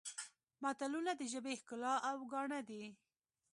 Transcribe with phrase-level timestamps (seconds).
[0.63, 2.83] متلونه د ژبې ښکلا او ګاڼه دي